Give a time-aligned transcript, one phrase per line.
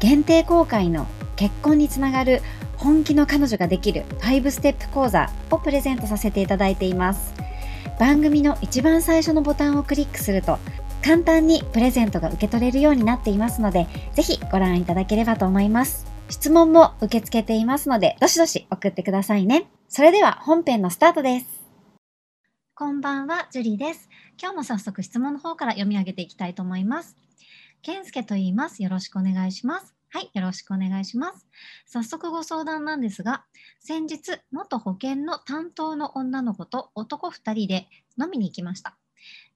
[0.00, 2.40] 限定公開の結婚につながる
[2.76, 7.34] 本気の彼女ができる5ステップ講座をプレゼントさせていただいています。
[7.98, 10.58] 番組の一番最初のボタンをクリックすると
[11.04, 16.06] 簡単にプレゼントが受け取れるようになっていますのでぜひご覧いただければと思います。
[16.28, 19.68] 質問も受け付けていますのでどしどし送ってくださいね。
[19.88, 21.46] それでは本編のスタートです。
[22.74, 24.08] こんばんはジュリーです。
[24.40, 27.16] 今日も早速質問の方から読み上げていきたいと思います。
[27.82, 28.82] 健介と言います。
[28.82, 29.94] よろしくお願いします。
[30.10, 31.46] はい、よろしくお願いします。
[31.86, 33.44] 早速ご相談なんですが、
[33.78, 38.96] 先日、元保険の担当の女の子と男2人で飲みに行きました。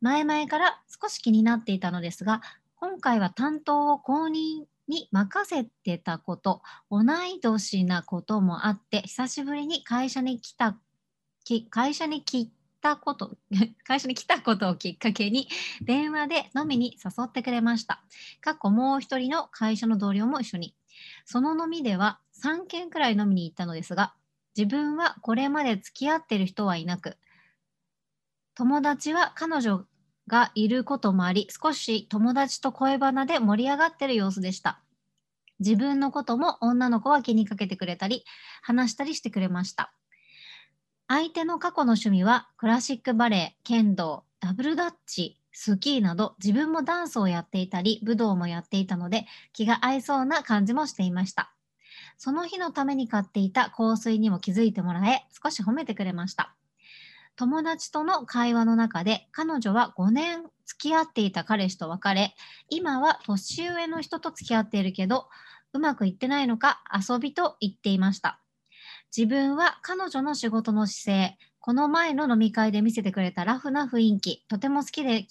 [0.00, 2.40] 前々から少し気になっていたのですが、
[2.74, 10.76] 今回は担当を公認に任せてたこと、同い年なこともあって、久しぶりに会社に来た、
[11.70, 12.50] 会社に来
[12.80, 13.36] たこと、
[13.84, 15.48] 会社に来たことをきっかけに
[15.82, 18.02] 電話で飲みに誘ってくれました。
[18.40, 20.74] 過去もう一人の会社の同僚も一緒に。
[21.24, 24.14] その飲みでは3軒くらい飲みに行ったのですが、
[24.56, 27.16] 自分はこれまで付き合ってる人はいなく、
[28.54, 29.86] 友達は彼女
[30.26, 34.80] がいることもあり、少し友達と恋バナで盛り上がってる様子でした。
[35.60, 38.24] 自分のことも女の子は気にかけてくれたり、
[38.62, 39.92] 話したりしてくれました。
[41.12, 51.52] 相手の過去の趣味はクラシックバレエ、剣道、ダブルダッチ、スキーなど自分もダンスをやっていたり武道もやっていたので気が合いそうな感じもしていました。
[52.16, 56.54] その日のために買っていた香水にも気づいてもらえ少し褒めてくれました。
[57.34, 62.36] 友達との会話の中で彼女は5年付き合っていた彼氏と別れ
[62.68, 65.26] 今は年上の人と付き合っているけど
[65.72, 68.38] うまくいってないのか遊びと言っていました。
[69.16, 75.26] 自分は彼女の仕事の姿勢、この前の飲み会で見せてくれたラフな雰囲気、とても好きで、好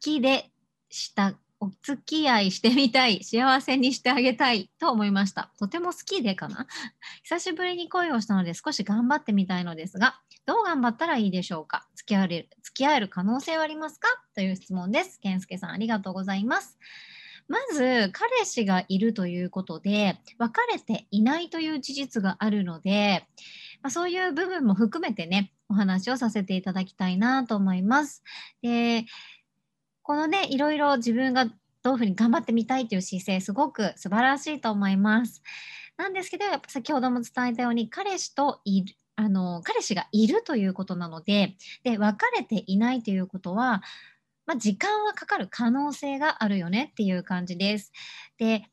[0.00, 0.50] きで
[0.88, 5.52] した、お付き合いしてみたい、幸せにしてあげたいと思いました。
[5.58, 6.66] とても好きでかな？
[7.22, 11.86] 久しぶりに恋をしたので少し頑張ってみたいのですが、どう頑張ったらいいでしょうか？
[11.94, 14.08] 付き合える付き合える可能性はありますか？
[14.34, 15.20] という質問です。
[15.20, 16.78] 健介さん、ありがとうございます。
[17.50, 23.26] まず彼氏がいるということで別れていないという事実があるので、
[23.82, 28.22] まあ、そういう部分も含めてねお話をさせていただきたいなと思います。
[28.62, 29.04] で
[30.02, 31.46] このねいろいろ自分が
[31.82, 35.42] どういうふうに頑張ってみたいという姿勢すごく素晴らしいと思います。
[35.96, 43.82] なんですけどやっぱ先ほども伝えたように彼氏といるあの彼氏がいるということなのでで別れていないということは
[44.50, 47.92] まあ、時間はかかる可能性があるよねっていう感じです。
[48.36, 48.64] で、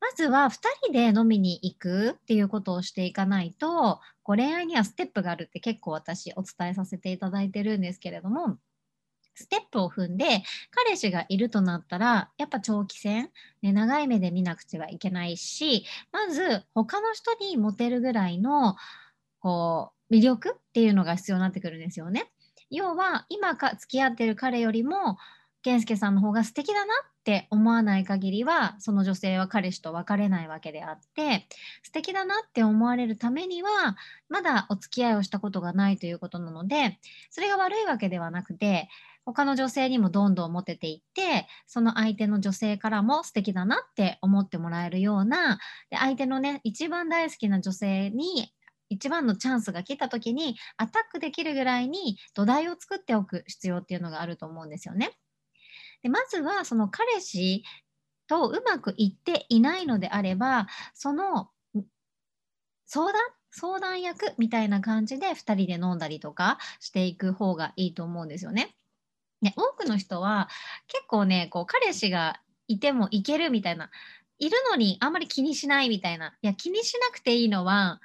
[0.00, 0.52] まずは2
[0.84, 8.58] 人で飲みに行くっていうことをしていかないと、こう恋愛にはステップがあるって結構私お伝えさせていただいてるんですけれども、
[9.34, 13.30] ステップを踏んで彼氏がいるとなったらやっぱ長期戦、
[13.62, 18.76] ね、長い目で見なくてはいけないしまず他の人にモテるぐらいの
[19.40, 22.30] こう魅力っていうのが必要になってくるんですよね。
[22.70, 25.16] 要は今か付き合ってる彼よりも
[25.62, 31.48] 健介さんの方が素敵だなって思わない限りはその女性は彼氏と別れないわけであって
[31.82, 33.96] 素敵だなって思われるためには
[34.28, 38.88] まだお付き合いをしたことがないということなのでそれが悪いわけではなくて
[39.24, 45.58] 他の女性にもどんどんモテていってその相手の女性からも素敵だなって思ってもらえるような
[45.90, 48.52] で相手のね一番大好きな女性に
[48.88, 55.12] 一番のチャンスが来た時にアタックできるぐらいに土台を作っておく必要っていうのがあると思うんですよね。
[56.02, 57.64] でまずはその彼氏
[58.28, 61.50] とうまくいっていないのであればその
[62.84, 68.76] 相談相談役みたいな感じで2人で飲んだりとかしていく方がいいと思うんですよね。
[69.40, 70.48] ね多くの人は
[70.88, 73.90] 結構ねこう彼氏がいてもいけるみたいな
[74.38, 78.00] いるのにあんまり気にしないみたいないや気にしなくていいのは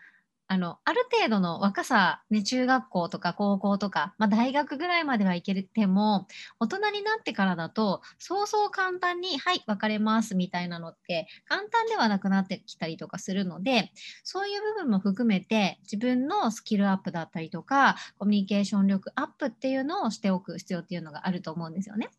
[0.52, 6.28] あの、ある程度の若さ、ね、中学校とか高校とか、まあ、大学ぐらいまではいけても、
[6.60, 13.94] 大人になってからだと、そうそう簡単に、はい、別れますみたいなのって、簡単ではなくなってきたりとかするので、
[14.26, 22.10] そういう部分も含めて、自分のスキルアップだったりとか、コミュニケーション力アップっていうのをしておく必要っていうのがあると思うんですよね。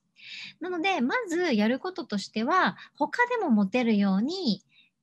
[0.61, 4.63] なので、まずやることとしては、他でも持てるように、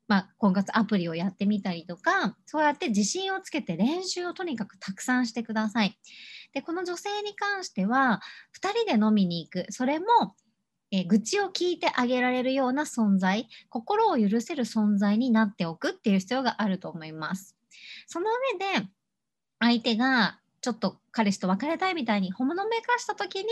[0.09, 5.99] まあ、婚活アプリをやってみたりとか、そうやって自信をつけて練習をとにかくたくさんしてください。
[6.51, 8.19] で、この女性に関しては、
[8.59, 9.71] 2人で飲みに行く。
[9.71, 10.05] それも、
[10.91, 17.55] え愚痴を聞いてあげられるような存在、心を許せる存在になっておくっていう必要があると思います。
[18.07, 18.25] その
[18.57, 18.89] 上で、
[19.59, 23.45] 相手がちょっと彼氏と別れたいみたいにほのめかした時に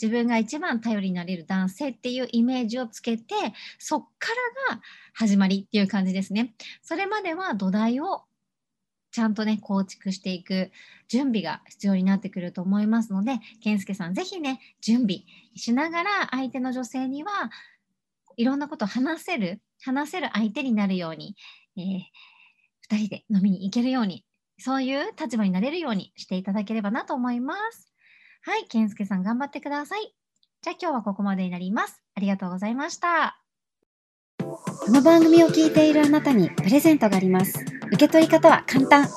[0.00, 3.34] 自分が一番頼りになれる男性っていうイメージをつけて
[3.78, 4.28] そっか
[4.70, 4.82] らが
[5.12, 6.54] 始まりっていう感じですね。
[6.82, 8.22] それまでは土台を
[9.10, 10.72] ちゃんとね構築していく
[11.06, 15.20] 準備が必要になってくると思いますので健介さんぜひね準備
[15.54, 17.30] しながら相手の女性には
[18.36, 21.36] いろんなことを話せる話せる相手になるように、
[21.76, 22.00] えー、
[22.90, 24.24] 2人で飲みに行けるように
[24.58, 27.92] そういう立場になれるようにしていただければなと思います。
[28.42, 30.14] はい、健介さん頑張ってください。
[30.62, 32.02] じゃあ今日はここまでになります。
[32.14, 33.40] ありがとうございました。
[34.38, 37.64] この番組を聞いているあなたにプレゼントがあります。
[37.88, 39.08] 受け取り方は簡単。